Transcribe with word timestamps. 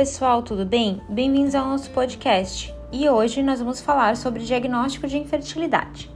pessoal, 0.00 0.42
tudo 0.42 0.64
bem? 0.64 0.98
Bem-vindos 1.10 1.54
ao 1.54 1.68
nosso 1.68 1.90
podcast 1.90 2.74
e 2.90 3.06
hoje 3.06 3.42
nós 3.42 3.58
vamos 3.58 3.82
falar 3.82 4.16
sobre 4.16 4.42
diagnóstico 4.42 5.06
de 5.06 5.18
infertilidade. 5.18 6.10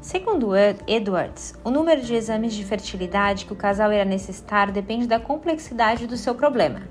Segundo 0.00 0.50
Edwards, 0.88 1.54
o 1.62 1.70
número 1.70 2.02
de 2.02 2.12
exames 2.16 2.52
de 2.52 2.64
fertilidade 2.64 3.44
que 3.44 3.52
o 3.52 3.56
casal 3.56 3.92
irá 3.92 4.04
necessitar 4.04 4.72
depende 4.72 5.06
da 5.06 5.20
complexidade 5.20 6.04
do 6.08 6.16
seu 6.16 6.34
problema. 6.34 6.82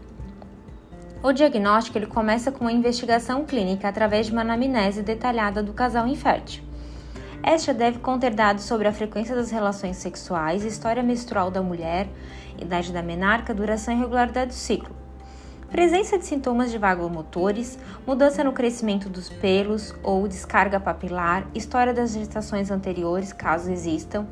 O 1.21 1.34
diagnóstico 1.34 1.98
ele 1.98 2.07
começa 2.07 2.50
com 2.50 2.61
uma 2.63 2.71
investigação 2.71 3.43
clínica 3.43 3.89
através 3.89 4.27
de 4.27 4.32
uma 4.32 4.43
anamnese 4.43 5.04
detalhada 5.04 5.61
do 5.61 5.73
casal 5.73 6.07
infértil. 6.07 6.63
Esta 7.44 7.73
deve 7.73 8.00
conter 8.00 8.34
dados 8.34 8.63
sobre 8.63 8.88
a 8.88 8.94
frequência 8.94 9.36
das 9.36 9.52
relações 9.52 9.97
sexuais, 9.97 10.63
história 10.63 11.03
menstrual 11.03 11.52
da 11.52 11.61
mulher, 11.61 12.08
idade 12.58 12.94
da 12.94 13.02
menarca, 13.02 13.53
duração 13.53 13.94
e 13.94 13.97
regularidade 13.97 14.52
do 14.52 14.53
ciclo, 14.53 14.95
presença 15.75 16.17
de 16.17 16.25
sintomas 16.25 16.71
de 16.71 16.77
vagomotores, 16.77 17.77
mudança 18.07 18.41
no 18.45 18.53
crescimento 18.53 19.09
dos 19.09 19.27
pelos 19.27 19.93
ou 20.02 20.25
descarga 20.25 20.79
papilar, 20.79 21.45
história 21.53 21.93
das 21.93 22.13
gestações 22.13 22.71
anteriores, 22.71 23.33
caso 23.33 23.70
existam, 23.70 24.25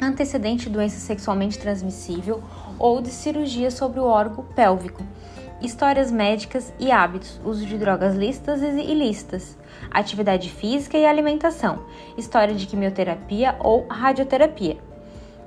antecedente 0.00 0.66
de 0.66 0.70
doença 0.70 1.00
sexualmente 1.00 1.58
transmissível 1.58 2.40
ou 2.78 3.02
de 3.02 3.08
cirurgia 3.08 3.68
sobre 3.68 3.98
o 3.98 4.04
órgão 4.04 4.44
pélvico, 4.54 5.02
histórias 5.60 6.12
médicas 6.12 6.72
e 6.78 6.92
hábitos, 6.92 7.40
uso 7.44 7.66
de 7.66 7.76
drogas 7.76 8.14
lícitas 8.14 8.62
e 8.62 8.80
ilícitas, 8.80 9.58
atividade 9.90 10.50
física 10.50 10.96
e 10.96 11.04
alimentação, 11.04 11.84
história 12.16 12.54
de 12.54 12.64
quimioterapia 12.64 13.56
ou 13.58 13.88
radioterapia 13.88 14.83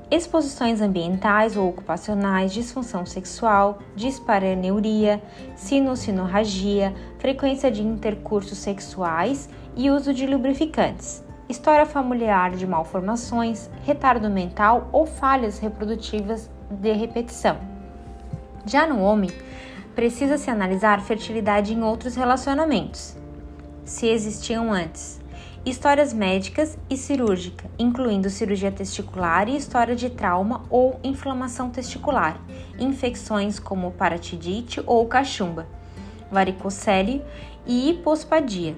exposições 0.10 0.82
ambientais 0.82 1.58
ou 1.58 1.68
ocupacionais, 1.70 2.54
disfunção 2.54 3.06
sexual, 3.06 3.80
disparaneuria, 3.96 5.22
sinusinorragia, 5.56 6.94
frequência 7.20 7.70
de 7.70 7.82
intercursos 7.82 8.58
sexuais 8.58 9.50
e 9.76 9.90
uso 9.90 10.14
de 10.14 10.26
lubrificantes, 10.26 11.24
história 11.50 11.86
familiar 11.86 12.52
de 12.52 12.66
malformações, 12.66 13.70
retardo 13.86 14.30
mental 14.30 14.90
ou 14.92 15.06
falhas 15.06 15.60
reprodutivas 15.60 16.50
de 16.70 16.94
repetição. 16.94 17.58
Já 18.66 18.88
no 18.88 19.02
homem, 19.02 19.30
precisa-se 19.94 20.50
analisar 20.50 21.02
fertilidade 21.02 21.74
em 21.74 21.84
outros 21.84 22.16
relacionamentos, 22.16 23.16
se 23.84 24.08
existiam 24.08 24.72
antes 24.72 25.20
histórias 25.70 26.14
médicas 26.14 26.78
e 26.90 26.96
cirúrgica, 26.96 27.70
incluindo 27.78 28.30
cirurgia 28.30 28.72
testicular 28.72 29.50
e 29.50 29.58
história 29.58 29.96
de 29.96 30.10
trauma 30.10 30.64
ou 30.70 30.98
inflamação 31.04 31.70
testicular, 31.70 32.40
infecções 32.80 33.60
como 33.60 33.92
paratidite 33.92 34.82
ou 34.86 35.06
cachumba, 35.08 35.68
varicocele 36.32 37.22
e 37.66 37.90
hipospadia, 37.90 38.78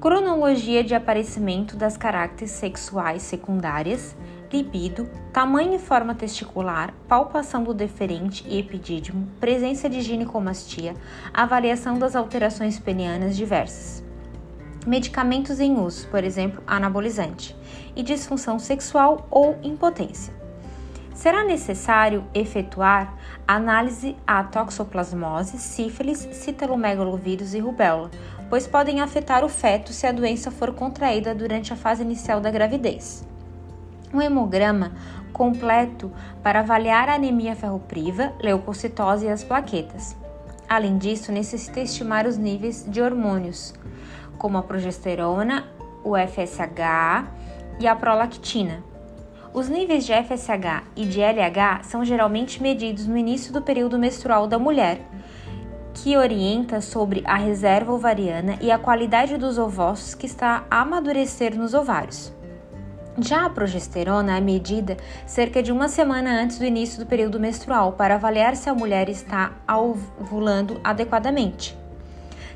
cronologia 0.00 0.84
de 0.84 0.94
aparecimento 0.94 1.76
das 1.76 1.96
caracteres 1.96 2.52
sexuais 2.52 3.22
secundárias, 3.22 4.14
libido, 4.52 5.10
tamanho 5.32 5.74
e 5.74 5.78
forma 5.80 6.14
testicular, 6.14 6.94
palpação 7.08 7.64
do 7.64 7.74
deferente 7.74 8.46
e 8.46 8.60
epidídimo, 8.60 9.26
presença 9.40 9.90
de 9.90 10.00
ginecomastia, 10.00 10.94
avaliação 11.32 11.98
das 11.98 12.14
alterações 12.14 12.78
penianas 12.78 13.36
diversas 13.36 14.04
medicamentos 14.86 15.60
em 15.60 15.78
uso, 15.78 16.06
por 16.08 16.24
exemplo, 16.24 16.62
anabolizante, 16.66 17.56
e 17.96 18.02
disfunção 18.02 18.58
sexual 18.58 19.26
ou 19.30 19.58
impotência. 19.62 20.32
Será 21.14 21.44
necessário 21.44 22.24
efetuar 22.34 23.14
análise 23.46 24.16
à 24.26 24.42
toxoplasmose, 24.42 25.58
sífilis, 25.58 26.28
citalomegalovírus 26.32 27.54
e 27.54 27.60
rubéola, 27.60 28.10
pois 28.50 28.66
podem 28.66 29.00
afetar 29.00 29.44
o 29.44 29.48
feto 29.48 29.92
se 29.92 30.06
a 30.06 30.12
doença 30.12 30.50
for 30.50 30.72
contraída 30.72 31.34
durante 31.34 31.72
a 31.72 31.76
fase 31.76 32.02
inicial 32.02 32.40
da 32.40 32.50
gravidez. 32.50 33.24
Um 34.12 34.20
hemograma 34.20 34.92
completo 35.32 36.12
para 36.42 36.60
avaliar 36.60 37.08
a 37.08 37.14
anemia 37.14 37.56
ferropriva, 37.56 38.32
leucocitose 38.40 39.26
e 39.26 39.28
as 39.28 39.44
plaquetas. 39.44 40.16
Além 40.68 40.98
disso, 40.98 41.30
necessita 41.30 41.80
estimar 41.80 42.26
os 42.26 42.36
níveis 42.36 42.84
de 42.88 43.00
hormônios, 43.00 43.74
como 44.38 44.58
a 44.58 44.62
progesterona, 44.62 45.64
o 46.02 46.16
FSH 46.16 47.28
e 47.80 47.86
a 47.86 47.96
prolactina. 47.96 48.82
Os 49.52 49.68
níveis 49.68 50.04
de 50.04 50.12
FSH 50.12 50.82
e 50.96 51.04
de 51.06 51.20
LH 51.20 51.84
são 51.84 52.04
geralmente 52.04 52.60
medidos 52.60 53.06
no 53.06 53.16
início 53.16 53.52
do 53.52 53.62
período 53.62 53.98
menstrual 53.98 54.48
da 54.48 54.58
mulher, 54.58 55.00
que 55.94 56.16
orienta 56.16 56.80
sobre 56.80 57.22
a 57.24 57.36
reserva 57.36 57.92
ovariana 57.92 58.58
e 58.60 58.72
a 58.72 58.78
qualidade 58.78 59.38
dos 59.38 59.56
ovócitos 59.56 60.14
que 60.14 60.26
está 60.26 60.64
a 60.68 60.80
amadurecer 60.80 61.56
nos 61.56 61.72
ovários. 61.72 62.32
Já 63.16 63.46
a 63.46 63.50
progesterona 63.50 64.36
é 64.36 64.40
medida 64.40 64.96
cerca 65.24 65.62
de 65.62 65.70
uma 65.70 65.88
semana 65.88 66.42
antes 66.42 66.58
do 66.58 66.64
início 66.64 66.98
do 66.98 67.06
período 67.06 67.38
menstrual 67.38 67.92
para 67.92 68.16
avaliar 68.16 68.56
se 68.56 68.68
a 68.68 68.74
mulher 68.74 69.08
está 69.08 69.52
ovulando 69.68 70.80
adequadamente. 70.82 71.78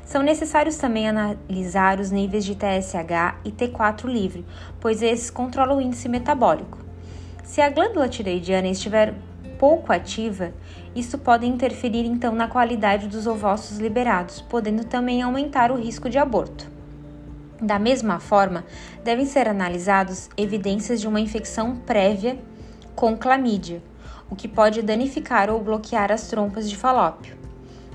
São 0.09 0.23
necessários 0.23 0.75
também 0.75 1.07
analisar 1.07 1.99
os 1.99 2.09
níveis 2.09 2.43
de 2.43 2.55
TSH 2.55 3.35
e 3.45 3.51
T4 3.51 4.05
livre, 4.05 4.43
pois 4.79 5.03
esses 5.03 5.29
controlam 5.29 5.77
o 5.77 5.81
índice 5.81 6.09
metabólico. 6.09 6.79
Se 7.43 7.61
a 7.61 7.69
glândula 7.69 8.09
tireoidiana 8.09 8.69
estiver 8.69 9.13
pouco 9.59 9.93
ativa, 9.93 10.51
isso 10.95 11.19
pode 11.19 11.45
interferir 11.45 12.07
então 12.07 12.33
na 12.33 12.47
qualidade 12.47 13.07
dos 13.07 13.27
ovócitos 13.27 13.77
liberados, 13.77 14.41
podendo 14.41 14.83
também 14.83 15.21
aumentar 15.21 15.71
o 15.71 15.77
risco 15.77 16.09
de 16.09 16.17
aborto. 16.17 16.67
Da 17.61 17.77
mesma 17.77 18.19
forma, 18.19 18.65
devem 19.03 19.27
ser 19.27 19.47
analisados 19.47 20.27
evidências 20.35 20.99
de 20.99 21.07
uma 21.07 21.19
infecção 21.19 21.75
prévia 21.75 22.39
com 22.95 23.15
clamídia, 23.15 23.79
o 24.27 24.35
que 24.35 24.47
pode 24.47 24.81
danificar 24.81 25.51
ou 25.51 25.61
bloquear 25.61 26.11
as 26.11 26.27
trompas 26.27 26.67
de 26.67 26.75
falópio. 26.75 27.38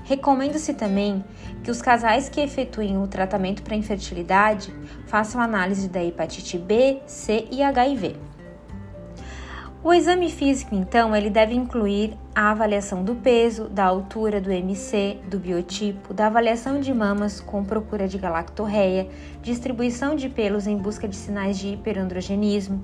Recomenda-se 0.05 0.75
também 0.75 1.25
que 1.63 1.71
os 1.71 1.81
casais 1.81 2.29
que 2.29 2.39
efetuem 2.39 2.95
o 2.95 3.07
tratamento 3.07 3.63
para 3.63 3.75
infertilidade 3.75 4.71
façam 5.07 5.41
análise 5.41 5.89
da 5.89 6.03
hepatite 6.03 6.59
B, 6.59 6.99
C 7.07 7.47
e 7.51 7.63
HIV. 7.63 8.15
O 9.83 9.91
exame 9.91 10.31
físico, 10.31 10.75
então, 10.75 11.15
ele 11.15 11.29
deve 11.29 11.55
incluir 11.55 12.15
a 12.35 12.51
avaliação 12.51 13.03
do 13.03 13.15
peso, 13.15 13.67
da 13.67 13.83
altura, 13.85 14.39
do 14.39 14.51
MC, 14.51 15.19
do 15.27 15.39
biotipo, 15.39 16.13
da 16.13 16.27
avaliação 16.27 16.79
de 16.79 16.93
mamas 16.93 17.39
com 17.39 17.63
procura 17.63 18.07
de 18.07 18.17
galactorreia, 18.17 19.07
distribuição 19.41 20.15
de 20.15 20.29
pelos 20.29 20.67
em 20.67 20.77
busca 20.77 21.07
de 21.07 21.15
sinais 21.15 21.57
de 21.57 21.69
hiperandrogenismo, 21.69 22.83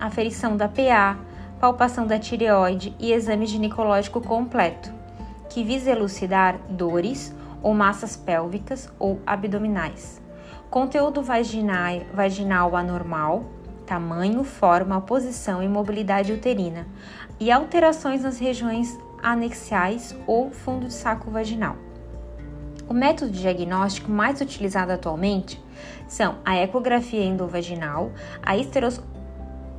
aferição 0.00 0.56
da 0.56 0.68
PA, 0.68 1.18
palpação 1.60 2.06
da 2.06 2.18
tireoide 2.18 2.94
e 2.98 3.12
exame 3.12 3.46
ginecológico 3.46 4.20
completo, 4.20 5.01
que 5.52 5.62
visa 5.62 5.90
elucidar 5.90 6.58
dores, 6.68 7.34
ou 7.62 7.74
massas 7.74 8.16
pélvicas 8.16 8.90
ou 8.98 9.20
abdominais. 9.26 10.20
Conteúdo 10.70 11.22
vaginal, 11.22 12.00
vaginal 12.12 12.74
anormal, 12.74 13.44
tamanho, 13.86 14.42
forma, 14.42 15.00
posição 15.00 15.62
e 15.62 15.68
mobilidade 15.68 16.32
uterina 16.32 16.86
e 17.38 17.52
alterações 17.52 18.22
nas 18.22 18.38
regiões 18.38 18.98
anexiais 19.22 20.16
ou 20.26 20.50
fundo 20.50 20.86
de 20.86 20.94
saco 20.94 21.30
vaginal. 21.30 21.76
O 22.88 22.94
método 22.94 23.30
diagnóstico 23.30 24.10
mais 24.10 24.40
utilizado 24.40 24.92
atualmente 24.92 25.62
são 26.08 26.36
a 26.44 26.56
ecografia 26.56 27.24
endovaginal, 27.24 28.10
a 28.42 28.56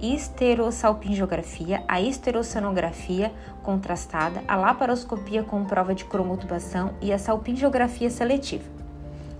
esterossalpingografia, 0.03 1.81
a 1.87 2.01
esterosonografia 2.01 3.31
contrastada, 3.63 4.43
a 4.45 4.57
laparoscopia 4.57 5.43
com 5.43 5.63
prova 5.63 5.95
de 5.95 6.03
cromotubação 6.03 6.93
e 7.01 7.13
a 7.13 7.17
salpingografia 7.17 8.09
seletiva. 8.09 8.65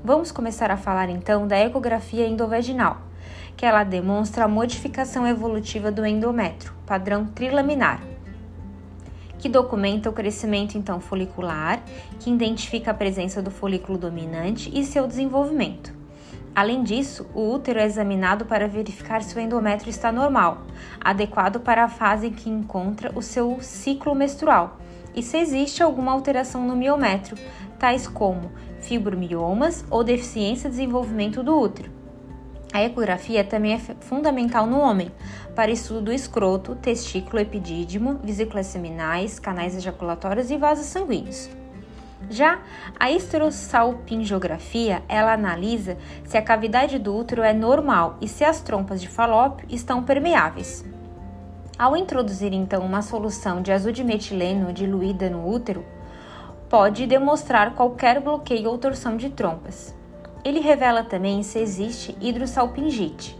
Vamos 0.02 0.32
começar 0.32 0.72
a 0.72 0.78
falar 0.78 1.10
então 1.10 1.46
da 1.46 1.60
ecografia 1.60 2.26
endovaginal, 2.26 3.02
que 3.58 3.66
ela 3.66 3.84
demonstra 3.84 4.46
a 4.46 4.48
modificação 4.48 5.28
evolutiva 5.28 5.92
do 5.92 6.06
endométrio, 6.06 6.74
padrão 6.86 7.26
trilaminar, 7.26 8.02
que 9.38 9.50
documenta 9.50 10.10
o 10.10 10.14
crescimento 10.14 10.78
então 10.78 11.02
folicular, 11.02 11.84
que 12.22 12.32
identifica 12.32 12.92
a 12.92 12.94
presença 12.94 13.42
do 13.42 13.52
folículo 13.52 13.98
dominante 13.98 14.72
e 14.74 14.86
seu 14.86 15.06
desenvolvimento. 15.06 16.03
Além 16.56 16.84
disso, 16.84 17.26
o 17.34 17.52
útero 17.52 17.80
é 17.80 17.86
examinado 17.86 18.46
para 18.46 18.68
verificar 18.68 19.24
se 19.24 19.36
o 19.36 19.40
endométrio 19.40 19.90
está 19.90 20.12
normal, 20.12 20.62
adequado 21.02 21.60
para 21.60 21.84
a 21.84 21.90
fase 21.90 22.28
em 22.28 22.32
que 22.34 22.50
encontra 22.50 23.12
o 23.16 23.22
seu 23.24 23.58
ciclo 23.60 24.14
menstrual, 24.14 24.78
e 25.16 25.24
se 25.24 25.38
existe 25.38 25.82
alguma 25.82 26.12
alteração 26.12 26.66
no 26.66 26.76
miométrio, 26.76 27.38
tais 27.80 28.08
como 28.08 28.52
fibromiomas 28.82 29.84
ou 29.90 30.04
deficiência 30.04 30.70
de 30.70 30.76
desenvolvimento 30.76 31.42
do 31.42 31.60
útero. 31.60 31.92
A 32.72 32.84
ecografia 32.84 33.44
também 33.44 33.74
é 33.74 33.78
fundamental 33.78 34.68
no 34.68 34.80
homem, 34.80 35.12
para 35.56 35.72
estudo 35.72 36.02
do 36.02 36.14
escroto, 36.14 36.76
testículo, 36.76 37.40
epidídimo, 37.40 38.20
vesículas 38.24 38.68
seminais, 38.68 39.40
canais 39.40 39.76
ejaculatórios 39.76 40.50
e 40.50 40.58
vasos 40.58 40.86
sanguíneos. 40.86 41.50
Já 42.30 42.60
a 43.00 43.12
esterossalpingiografia, 43.12 45.04
ela 45.08 45.34
analisa 45.34 45.98
se 46.26 46.38
a 46.38 46.42
cavidade 46.42 46.98
do 46.98 47.16
útero 47.16 47.42
é 47.42 47.54
normal 47.54 48.18
e 48.22 48.28
se 48.28 48.44
as 48.44 48.62
trompas 48.62 49.02
de 49.02 49.08
falópio 49.08 49.68
estão 49.70 50.04
permeáveis. 50.04 50.86
Ao 51.78 51.98
introduzir 51.98 52.54
então 52.54 52.86
uma 52.86 53.02
solução 53.02 53.62
de 53.62 53.72
azul 53.72 53.92
de 53.92 54.04
metileno 54.04 54.72
diluída 54.72 55.30
no 55.30 55.48
útero, 55.48 55.84
pode 56.70 57.06
demonstrar 57.06 57.76
qualquer 57.76 58.20
bloqueio 58.20 58.70
ou 58.70 58.78
torção 58.78 59.18
de 59.18 59.30
trompas. 59.30 59.94
Ele 60.44 60.60
revela 60.60 61.04
também 61.04 61.44
se 61.44 61.60
existe 61.60 62.18
hidrossalpingite. 62.22 63.38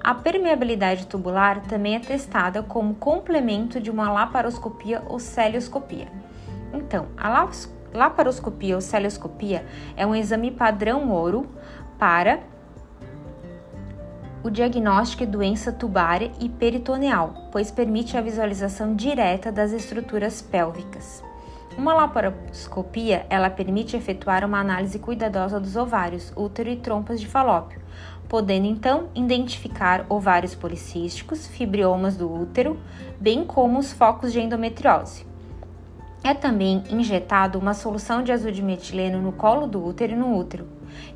A 0.00 0.14
permeabilidade 0.14 1.06
tubular 1.06 1.60
também 1.62 1.96
é 1.96 1.98
testada 1.98 2.62
como 2.62 2.94
complemento 2.94 3.80
de 3.80 3.90
uma 3.90 4.10
laparoscopia 4.10 5.02
ou 5.06 5.18
celioscopia. 5.18 6.08
Então, 6.72 7.06
a 7.16 7.28
laparoscopia 7.28 7.77
ou 8.74 8.80
celioscopia 8.80 9.64
é 9.96 10.06
um 10.06 10.14
exame 10.14 10.50
padrão 10.50 11.10
ouro 11.10 11.46
para 11.98 12.40
o 14.42 14.50
diagnóstico 14.50 15.26
de 15.26 15.32
doença 15.32 15.72
tubária 15.72 16.30
e 16.40 16.48
peritoneal, 16.48 17.48
pois 17.50 17.70
permite 17.70 18.16
a 18.16 18.20
visualização 18.20 18.94
direta 18.94 19.50
das 19.50 19.72
estruturas 19.72 20.40
pélvicas. 20.40 21.22
Uma 21.76 21.94
laparoscopia, 21.94 23.24
ela 23.30 23.50
permite 23.50 23.96
efetuar 23.96 24.44
uma 24.44 24.58
análise 24.58 24.98
cuidadosa 24.98 25.60
dos 25.60 25.76
ovários, 25.76 26.32
útero 26.34 26.68
e 26.70 26.76
trompas 26.76 27.20
de 27.20 27.26
falópio, 27.26 27.80
podendo 28.28 28.66
então 28.66 29.08
identificar 29.14 30.04
ovários 30.08 30.54
policísticos, 30.54 31.46
fibriomas 31.46 32.16
do 32.16 32.32
útero, 32.32 32.80
bem 33.20 33.44
como 33.44 33.78
os 33.78 33.92
focos 33.92 34.32
de 34.32 34.40
endometriose. 34.40 35.27
É 36.22 36.34
também 36.34 36.82
injetado 36.90 37.58
uma 37.58 37.74
solução 37.74 38.22
de 38.22 38.32
azul 38.32 38.50
de 38.50 38.62
metileno 38.62 39.20
no 39.20 39.32
colo 39.32 39.66
do 39.66 39.84
útero 39.84 40.12
e 40.12 40.16
no 40.16 40.36
útero, 40.36 40.66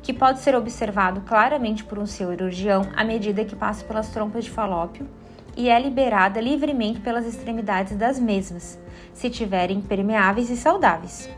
que 0.01 0.13
pode 0.13 0.39
ser 0.39 0.55
observado 0.55 1.21
claramente 1.21 1.83
por 1.83 1.99
um 1.99 2.05
cirurgião 2.05 2.87
à 2.95 3.03
medida 3.03 3.43
que 3.43 3.55
passa 3.55 3.83
pelas 3.83 4.09
trompas 4.09 4.45
de 4.45 4.51
falópio 4.51 5.07
e 5.55 5.69
é 5.69 5.79
liberada 5.79 6.41
livremente 6.41 6.99
pelas 6.99 7.25
extremidades 7.25 7.95
das 7.95 8.19
mesmas, 8.19 8.79
se 9.13 9.29
tiverem 9.29 9.81
permeáveis 9.81 10.49
e 10.49 10.57
saudáveis. 10.57 11.29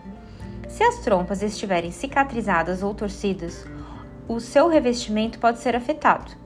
Se 0.70 0.84
as 0.84 1.00
trompas 1.00 1.42
estiverem 1.42 1.92
cicatrizadas 1.92 2.84
ou 2.84 2.94
torcidas, 2.94 3.66
o 4.28 4.40
seu 4.40 4.68
revestimento 4.68 5.40
pode 5.40 5.60
ser 5.60 5.76
afetado. 5.76 6.45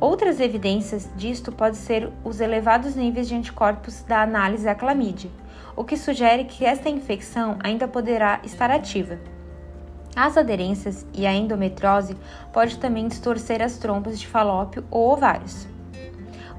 Outras 0.00 0.40
evidências 0.40 1.08
disto 1.16 1.52
podem 1.52 1.74
ser 1.74 2.10
os 2.24 2.40
elevados 2.40 2.94
níveis 2.94 3.28
de 3.28 3.34
anticorpos 3.34 4.02
da 4.02 4.22
análise 4.22 4.68
à 4.68 4.74
clamídia, 4.74 5.30
o 5.76 5.84
que 5.84 5.96
sugere 5.96 6.44
que 6.44 6.64
esta 6.64 6.88
infecção 6.88 7.56
ainda 7.62 7.86
poderá 7.86 8.40
estar 8.42 8.70
ativa. 8.70 9.18
As 10.16 10.36
aderências 10.36 11.04
e 11.12 11.26
a 11.26 11.32
endometriose 11.32 12.16
pode 12.52 12.78
também 12.78 13.08
distorcer 13.08 13.60
as 13.60 13.78
trompas 13.78 14.18
de 14.18 14.26
falópio 14.26 14.84
ou 14.90 15.12
ovários. 15.12 15.66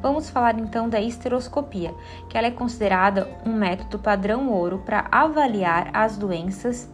Vamos 0.02 0.30
falar 0.30 0.60
então 0.60 0.90
da 0.90 1.02
esteroscopia, 1.02 1.94
que 2.30 2.38
ela 2.38 2.48
é 2.48 2.52
considerada 2.52 3.30
um 3.46 3.54
método 3.54 3.98
padrão 3.98 4.50
ouro 4.50 4.84
para 4.86 5.08
avaliar 5.10 5.90
as 5.94 6.18
doenças 6.18 6.90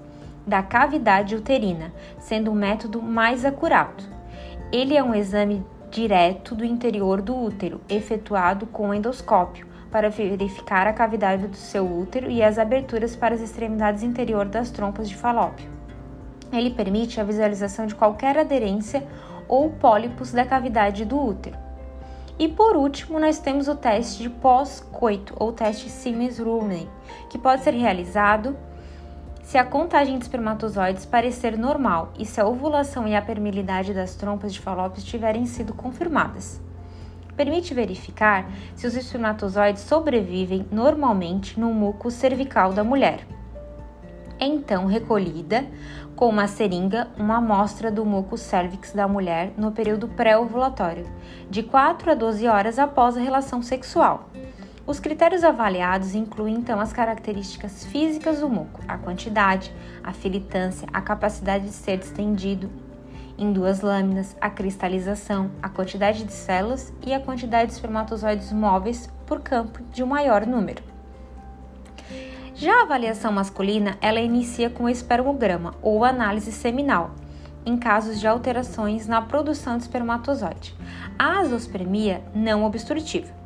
da 0.45 0.61
cavidade 0.61 1.35
uterina, 1.35 1.91
sendo 2.19 2.51
um 2.51 2.55
método 2.55 3.01
mais 3.01 3.43
acurado. 3.43 4.03
Ele 4.71 4.95
é 4.95 5.03
um 5.03 5.13
exame 5.13 5.65
direto 5.91 6.55
do 6.55 6.63
interior 6.63 7.21
do 7.21 7.35
útero, 7.35 7.81
efetuado 7.89 8.65
com 8.65 8.93
endoscópio, 8.93 9.67
para 9.91 10.09
verificar 10.09 10.87
a 10.87 10.93
cavidade 10.93 11.47
do 11.47 11.57
seu 11.57 11.85
útero 11.85 12.31
e 12.31 12.41
as 12.41 12.57
aberturas 12.57 13.13
para 13.13 13.35
as 13.35 13.41
extremidades 13.41 14.01
interior 14.01 14.45
das 14.45 14.71
trompas 14.71 15.09
de 15.09 15.17
falópio. 15.17 15.69
Ele 16.51 16.69
permite 16.69 17.19
a 17.19 17.25
visualização 17.25 17.85
de 17.85 17.95
qualquer 17.95 18.37
aderência 18.37 19.05
ou 19.49 19.69
pólipos 19.69 20.31
da 20.31 20.45
cavidade 20.45 21.03
do 21.03 21.21
útero. 21.21 21.57
E 22.39 22.47
por 22.47 22.77
último, 22.77 23.19
nós 23.19 23.37
temos 23.37 23.67
o 23.67 23.75
teste 23.75 24.23
de 24.23 24.29
pós-coito 24.29 25.35
ou 25.37 25.51
teste 25.51 25.89
Siemens-Rooney, 25.89 26.89
que 27.29 27.37
pode 27.37 27.63
ser 27.63 27.73
realizado 27.73 28.55
se 29.51 29.57
a 29.57 29.65
contagem 29.65 30.17
de 30.17 30.23
espermatozoides 30.23 31.05
parecer 31.05 31.57
normal 31.57 32.13
e 32.17 32.25
se 32.25 32.39
a 32.39 32.47
ovulação 32.47 33.05
e 33.05 33.13
a 33.13 33.21
permeabilidade 33.21 33.93
das 33.93 34.15
trompas 34.15 34.53
de 34.53 34.61
falópio 34.61 35.03
tiverem 35.03 35.45
sido 35.45 35.73
confirmadas. 35.73 36.61
Permite 37.35 37.73
verificar 37.73 38.49
se 38.73 38.87
os 38.87 38.95
espermatozoides 38.95 39.81
sobrevivem 39.81 40.65
normalmente 40.71 41.59
no 41.59 41.73
muco 41.73 42.09
cervical 42.09 42.71
da 42.71 42.81
mulher. 42.81 43.27
É 44.39 44.45
então 44.45 44.85
recolhida 44.85 45.65
com 46.15 46.29
uma 46.29 46.47
seringa 46.47 47.09
uma 47.17 47.35
amostra 47.35 47.91
do 47.91 48.05
muco 48.05 48.37
cervix 48.37 48.93
da 48.93 49.05
mulher 49.05 49.51
no 49.57 49.73
período 49.73 50.07
pré-ovulatório, 50.07 51.11
de 51.49 51.61
4 51.61 52.11
a 52.11 52.13
12 52.13 52.47
horas 52.47 52.79
após 52.79 53.17
a 53.17 53.19
relação 53.19 53.61
sexual. 53.61 54.29
Os 54.85 54.99
critérios 54.99 55.43
avaliados 55.43 56.15
incluem 56.15 56.55
então 56.55 56.79
as 56.79 56.91
características 56.91 57.85
físicas 57.85 58.39
do 58.39 58.49
muco, 58.49 58.81
a 58.87 58.97
quantidade, 58.97 59.71
a 60.03 60.11
filitância, 60.11 60.87
a 60.91 61.01
capacidade 61.01 61.65
de 61.65 61.71
ser 61.71 61.97
distendido 61.97 62.69
em 63.37 63.51
duas 63.53 63.81
lâminas, 63.81 64.35
a 64.39 64.49
cristalização, 64.49 65.51
a 65.61 65.69
quantidade 65.69 66.23
de 66.23 66.33
células 66.33 66.93
e 67.05 67.13
a 67.13 67.19
quantidade 67.19 67.69
de 67.69 67.73
espermatozoides 67.73 68.51
móveis 68.51 69.09
por 69.25 69.39
campo 69.39 69.81
de 69.91 70.03
um 70.03 70.07
maior 70.07 70.45
número. 70.45 70.83
Já 72.53 72.79
a 72.79 72.83
avaliação 72.83 73.31
masculina, 73.31 73.97
ela 74.01 74.19
inicia 74.19 74.69
com 74.69 74.83
o 74.83 74.89
espermograma 74.89 75.73
ou 75.81 76.05
análise 76.05 76.51
seminal, 76.51 77.11
em 77.65 77.77
casos 77.77 78.19
de 78.19 78.27
alterações 78.27 79.07
na 79.07 79.21
produção 79.21 79.77
de 79.77 79.83
espermatozoide. 79.83 80.75
A 81.17 81.39
azospermia 81.39 82.21
não 82.35 82.63
obstrutiva. 82.63 83.40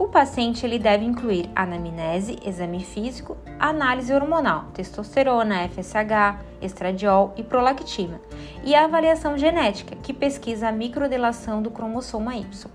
O 0.00 0.08
paciente 0.08 0.64
ele 0.64 0.78
deve 0.78 1.04
incluir 1.04 1.50
anamnese, 1.54 2.38
exame 2.42 2.82
físico, 2.82 3.36
análise 3.58 4.10
hormonal, 4.14 4.64
testosterona, 4.72 5.68
FSH, 5.68 6.42
estradiol 6.62 7.34
e 7.36 7.42
prolactina, 7.42 8.18
e 8.64 8.74
a 8.74 8.86
avaliação 8.86 9.36
genética, 9.36 9.94
que 9.96 10.14
pesquisa 10.14 10.68
a 10.68 10.72
microdelação 10.72 11.60
do 11.60 11.70
cromossoma 11.70 12.34
Y. 12.34 12.66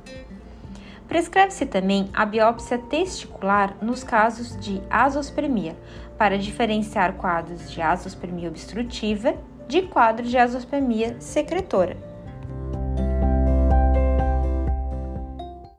Prescreve-se 1.07 1.65
também 1.65 2.11
a 2.13 2.27
biópsia 2.27 2.77
testicular 2.77 3.75
nos 3.81 4.03
casos 4.03 4.55
de 4.59 4.79
azospermia, 4.87 5.75
para 6.19 6.37
diferenciar 6.37 7.13
quadros 7.13 7.71
de 7.71 7.81
azospermia 7.81 8.49
obstrutiva 8.49 9.33
de 9.67 9.81
quadros 9.81 10.29
de 10.29 10.37
azospermia 10.37 11.19
secretora. 11.19 11.97